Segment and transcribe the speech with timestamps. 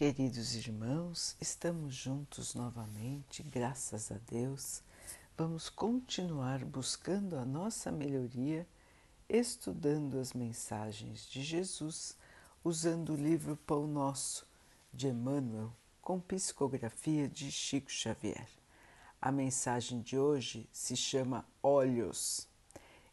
[0.00, 4.82] Queridos irmãos, estamos juntos novamente, graças a Deus.
[5.36, 8.66] Vamos continuar buscando a nossa melhoria,
[9.28, 12.16] estudando as mensagens de Jesus,
[12.64, 14.46] usando o livro Pão Nosso
[14.90, 15.70] de Emmanuel,
[16.00, 18.48] com psicografia de Chico Xavier.
[19.20, 22.48] A mensagem de hoje se chama Olhos.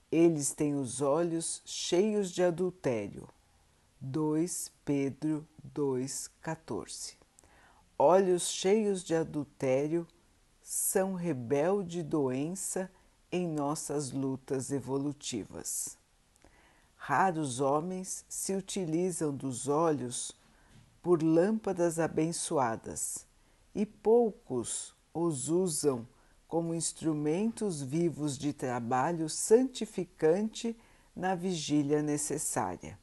[0.09, 3.27] Eles têm os olhos cheios de adultério
[3.99, 5.43] 2 Pedro
[5.73, 7.15] 2,14
[7.97, 10.05] Olhos cheios de adultério
[10.61, 12.91] são rebelde doença
[13.31, 15.97] em nossas lutas evolutivas.
[16.95, 20.31] Raros homens se utilizam dos olhos
[21.01, 23.25] por lâmpadas abençoadas
[23.73, 26.07] e poucos os usam
[26.47, 30.77] como instrumentos vivos de trabalho santificante
[31.15, 32.99] na vigília necessária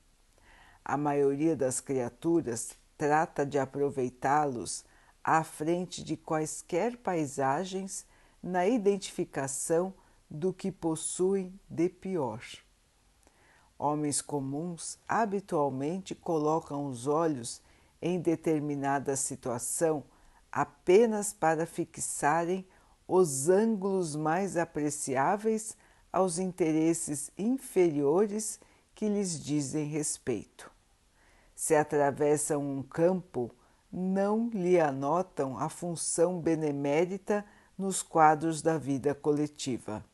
[0.85, 4.85] a maioria das criaturas trata de aproveitá-los
[5.23, 8.07] à frente de quaisquer paisagens
[8.43, 9.95] na identificação
[10.29, 12.43] do que possuem de pior.
[13.79, 17.63] Homens comuns habitualmente colocam os olhos
[18.03, 20.05] em determinada situação
[20.53, 22.67] apenas para fixarem
[23.09, 25.77] os ângulos mais apreciáveis
[26.13, 28.61] aos interesses inferiores
[28.95, 30.74] que lhes dizem respeito
[31.55, 33.51] se atravessam um campo,
[33.93, 37.45] não lhe anotam a função benemérita
[37.79, 40.05] nos quadros da vida coletiva,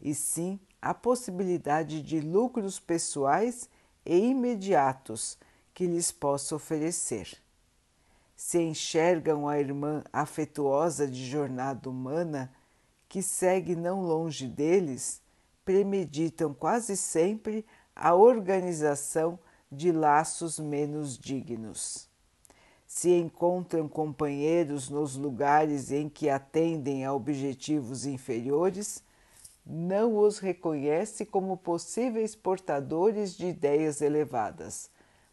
[0.00, 3.68] e sim a possibilidade de lucros pessoais
[4.04, 5.38] e imediatos
[5.72, 7.40] que lhes possa oferecer.
[8.34, 12.52] Se enxergam a irmã afetuosa de jornada humana,
[13.08, 15.22] que segue não longe deles,
[15.64, 19.38] premeditam quase sempre a organização
[19.72, 22.06] de laços menos dignos.
[22.86, 29.02] Se encontram companheiros nos lugares em que atendem a objetivos inferiores,
[29.64, 34.90] não os reconhece como possíveis portadores de ideias elevadas,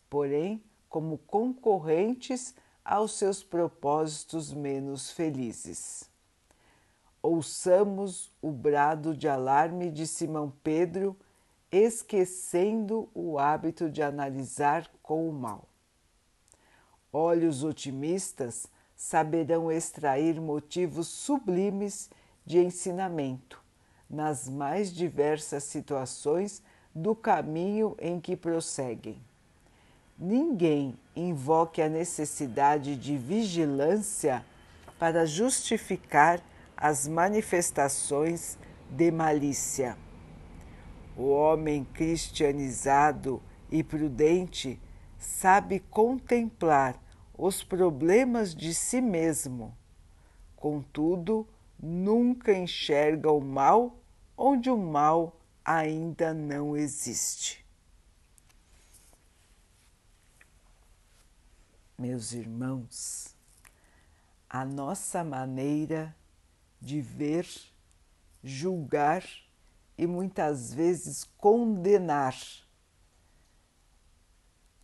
[0.09, 6.09] porém como concorrentes aos seus propósitos menos felizes.
[7.21, 11.17] Ouçamos o brado de alarme de Simão Pedro
[11.71, 15.67] esquecendo o hábito de analisar com o mal.
[17.13, 22.09] Olhos otimistas saberão extrair motivos sublimes
[22.45, 23.61] de ensinamento
[24.09, 26.61] nas mais diversas situações
[26.93, 29.21] do caminho em que prosseguem.
[30.17, 34.43] Ninguém invoque a necessidade de vigilância
[34.97, 36.41] para justificar
[36.75, 38.57] as manifestações
[38.89, 39.95] de malícia
[41.19, 44.79] o homem cristianizado e prudente
[45.17, 46.97] sabe contemplar
[47.37, 49.77] os problemas de si mesmo.
[50.55, 51.45] Contudo,
[51.77, 53.97] nunca enxerga o mal
[54.37, 57.65] onde o mal ainda não existe.
[61.97, 63.35] Meus irmãos,
[64.49, 66.15] a nossa maneira
[66.79, 67.45] de ver,
[68.41, 69.21] julgar,
[69.99, 72.33] e muitas vezes condenar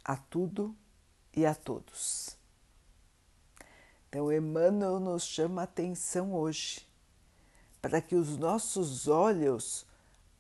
[0.04, 0.76] a tudo
[1.34, 2.36] e a todos.
[4.10, 6.86] Então, Emmanuel nos chama a atenção hoje
[7.82, 9.86] para que os nossos olhos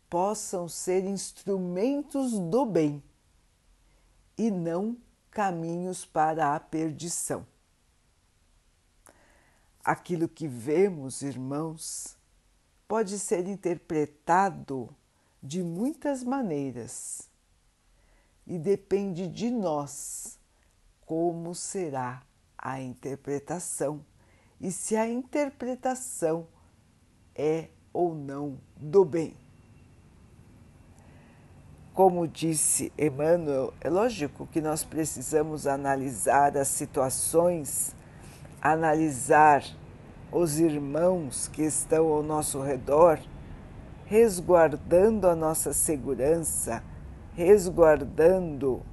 [0.10, 3.02] possam ser instrumentos do bem
[4.38, 4.98] e não
[5.32, 7.48] caminhos para a perdição.
[9.82, 12.15] Aquilo que vemos, irmãos,
[12.88, 14.90] pode ser interpretado
[15.42, 17.30] de muitas maneiras
[18.48, 20.40] e depende de nós
[21.06, 22.24] como será
[22.58, 24.04] a interpretação
[24.60, 26.48] e se a interpretação
[27.36, 29.36] é ou não do bem.
[31.94, 37.96] Como disse Emmanuel, é lógico que nós precisamos analisar as situações,
[38.62, 39.64] analisar
[40.36, 43.22] os irmãos que estão ao nosso redor,
[44.06, 46.84] resguardando a nossa segurança,
[47.34, 48.86] resguardando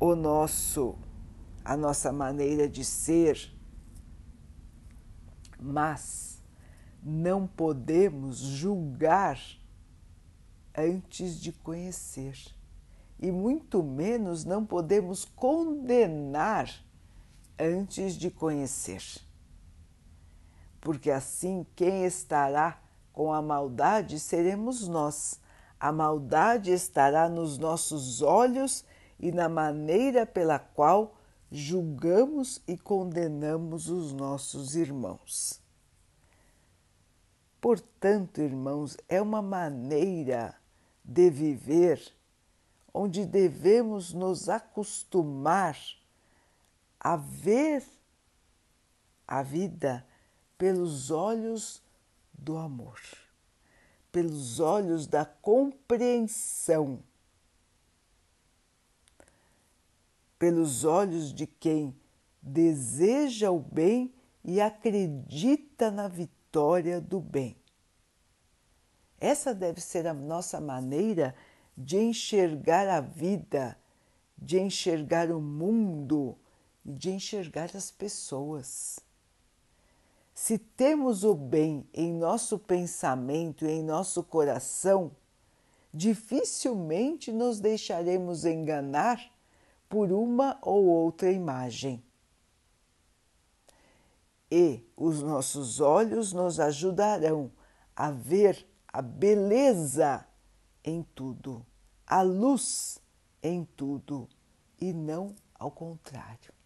[0.00, 0.96] o nosso
[1.62, 3.52] a nossa maneira de ser.
[5.60, 6.42] Mas
[7.02, 9.38] não podemos julgar
[10.74, 12.34] antes de conhecer.
[13.20, 16.70] E muito menos não podemos condenar
[17.58, 19.27] antes de conhecer
[20.80, 22.80] porque assim quem estará
[23.12, 25.40] com a maldade seremos nós.
[25.80, 28.84] A maldade estará nos nossos olhos
[29.18, 31.16] e na maneira pela qual
[31.50, 35.60] julgamos e condenamos os nossos irmãos.
[37.60, 40.54] Portanto, irmãos, é uma maneira
[41.04, 42.00] de viver
[42.92, 45.76] onde devemos nos acostumar
[47.00, 47.84] a ver
[49.26, 50.06] a vida
[50.58, 51.80] pelos olhos
[52.34, 53.00] do amor,
[54.12, 57.00] pelos olhos da compreensão,
[60.36, 61.96] pelos olhos de quem
[62.42, 64.12] deseja o bem
[64.44, 67.56] e acredita na vitória do bem.
[69.20, 71.34] Essa deve ser a nossa maneira
[71.76, 73.78] de enxergar a vida,
[74.36, 76.36] de enxergar o mundo
[76.84, 79.07] e de enxergar as pessoas.
[80.40, 85.10] Se temos o bem em nosso pensamento e em nosso coração,
[85.92, 89.20] dificilmente nos deixaremos enganar
[89.88, 92.00] por uma ou outra imagem.
[94.48, 97.50] E os nossos olhos nos ajudarão
[97.96, 100.24] a ver a beleza
[100.84, 101.66] em tudo,
[102.06, 103.02] a luz
[103.42, 104.28] em tudo
[104.80, 106.57] e não ao contrário.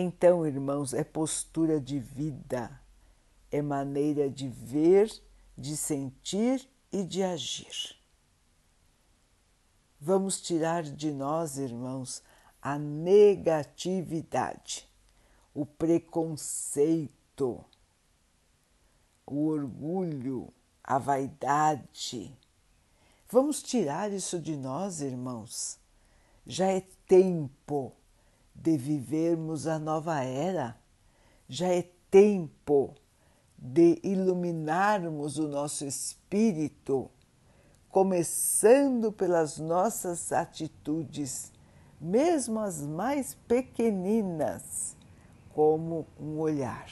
[0.00, 2.80] Então, irmãos, é postura de vida,
[3.50, 5.10] é maneira de ver,
[5.56, 7.98] de sentir e de agir.
[10.00, 12.22] Vamos tirar de nós, irmãos,
[12.62, 14.88] a negatividade,
[15.52, 17.64] o preconceito,
[19.26, 20.54] o orgulho,
[20.84, 22.38] a vaidade.
[23.28, 25.76] Vamos tirar isso de nós, irmãos.
[26.46, 27.97] Já é tempo
[28.62, 30.76] de vivermos a nova era.
[31.48, 32.94] Já é tempo
[33.56, 37.10] de iluminarmos o nosso espírito,
[37.90, 41.52] começando pelas nossas atitudes,
[42.00, 44.96] mesmo as mais pequeninas,
[45.52, 46.88] como um olhar.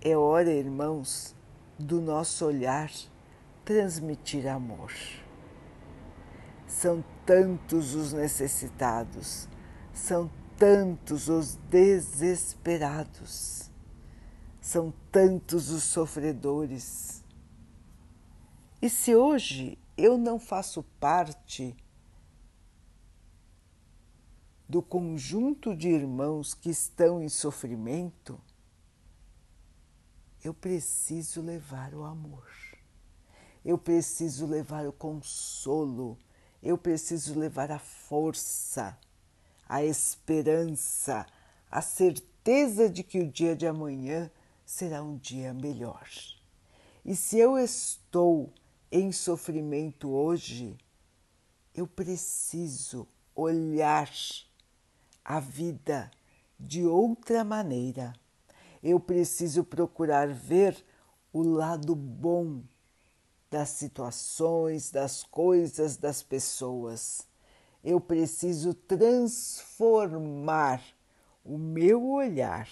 [0.00, 1.34] É hora, irmãos,
[1.78, 2.90] do nosso olhar
[3.64, 4.90] transmitir amor.
[6.68, 9.48] São tantos os necessitados,
[9.92, 13.70] são tantos os desesperados,
[14.60, 17.24] são tantos os sofredores.
[18.80, 21.74] E se hoje eu não faço parte
[24.68, 28.38] do conjunto de irmãos que estão em sofrimento,
[30.44, 32.46] eu preciso levar o amor,
[33.64, 36.18] eu preciso levar o consolo
[36.62, 38.98] eu preciso levar a força,
[39.68, 41.26] a esperança,
[41.70, 44.30] a certeza de que o dia de amanhã
[44.64, 46.08] será um dia melhor.
[47.04, 48.52] E se eu estou
[48.90, 50.76] em sofrimento hoje,
[51.74, 54.10] eu preciso olhar
[55.24, 56.10] a vida
[56.58, 58.12] de outra maneira.
[58.82, 60.84] Eu preciso procurar ver
[61.32, 62.62] o lado bom
[63.50, 67.26] das situações, das coisas, das pessoas.
[67.82, 70.82] Eu preciso transformar
[71.44, 72.68] o meu olhar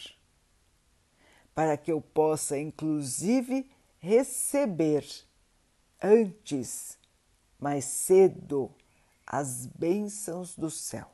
[1.55, 5.07] para que eu possa, inclusive, receber
[6.03, 6.99] antes,
[7.59, 8.71] mais cedo,
[9.27, 11.11] as bênçãos do céu.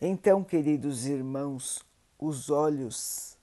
[0.00, 1.84] Então, queridos irmãos,
[2.18, 3.36] os olhos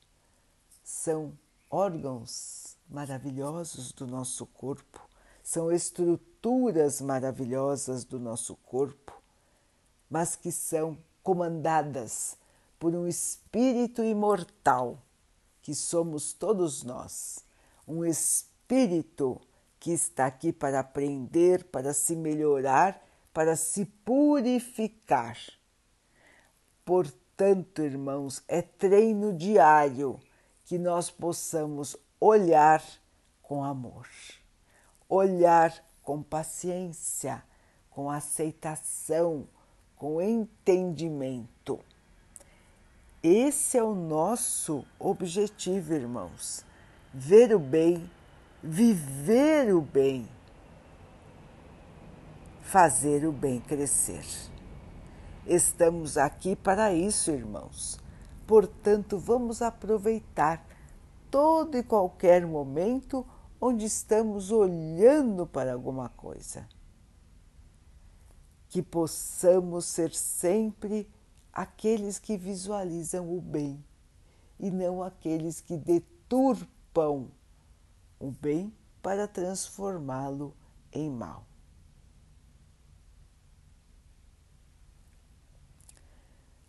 [0.84, 1.38] são
[1.70, 2.63] órgãos
[2.94, 5.02] maravilhosos do nosso corpo,
[5.42, 9.20] são estruturas maravilhosas do nosso corpo,
[10.10, 12.38] mas que são comandadas
[12.80, 15.02] por um espírito imortal,
[15.62, 17.44] que somos todos nós,
[17.88, 19.42] um espírito
[19.80, 25.38] que está aqui para aprender, para se melhorar, para se purificar.
[26.86, 30.20] Portanto, irmãos, é treino diário
[30.64, 32.82] que nós possamos olhar
[33.42, 34.08] com amor,
[35.10, 37.44] olhar com paciência,
[37.90, 39.46] com aceitação,
[39.98, 41.82] com entendimento.
[43.22, 46.66] Esse é o nosso objetivo, irmãos.
[47.14, 48.10] Ver o bem,
[48.64, 50.26] viver o bem,
[52.62, 54.26] fazer o bem crescer.
[55.46, 58.00] Estamos aqui para isso, irmãos.
[58.48, 60.66] Portanto, vamos aproveitar
[61.34, 63.26] todo e qualquer momento
[63.60, 66.70] onde estamos olhando para alguma coisa.
[68.70, 71.12] Que possamos ser sempre
[71.52, 73.84] aqueles que visualizam o bem
[74.60, 77.32] e não aqueles que deturpam
[78.20, 78.72] o bem
[79.02, 80.56] para transformá-lo
[80.92, 81.48] em mal.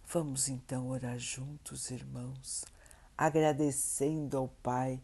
[0.06, 2.64] Vamos então orar juntos, irmãos,
[3.16, 5.00] agradecendo ao Pai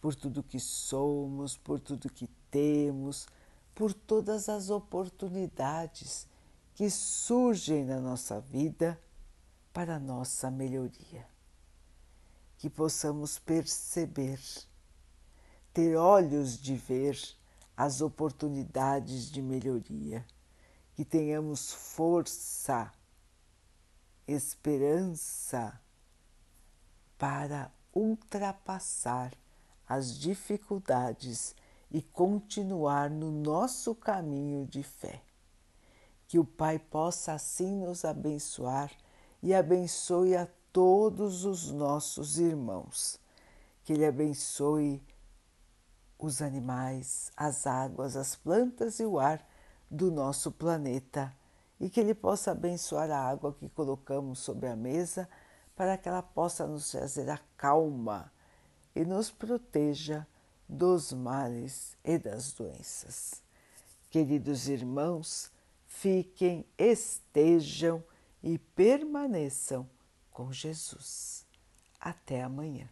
[0.00, 3.26] por tudo que somos, por tudo que temos,
[3.74, 6.28] por todas as oportunidades
[6.74, 9.00] que surgem na nossa vida
[9.72, 11.26] para nossa melhoria.
[12.58, 14.40] Que possamos perceber,
[15.72, 17.18] ter olhos de ver
[17.76, 20.24] as oportunidades de melhoria,
[20.94, 22.92] que tenhamos força,
[24.26, 25.80] esperança
[27.18, 29.32] para ultrapassar
[29.88, 31.54] as dificuldades
[31.90, 35.22] e continuar no nosso caminho de fé.
[36.26, 38.90] Que o Pai possa assim nos abençoar
[39.42, 43.20] e abençoe a todos os nossos irmãos.
[43.84, 45.02] Que Ele abençoe
[46.18, 49.46] os animais, as águas, as plantas e o ar
[49.90, 51.32] do nosso planeta
[51.78, 55.28] e que Ele possa abençoar a água que colocamos sobre a mesa
[55.76, 58.32] para que ela possa nos trazer a calma
[58.94, 60.26] e nos proteja
[60.68, 63.42] dos males e das doenças.
[64.10, 65.50] Queridos irmãos,
[65.86, 68.02] fiquem, estejam
[68.42, 69.88] e permaneçam
[70.30, 71.44] com Jesus.
[72.00, 72.88] Até amanhã.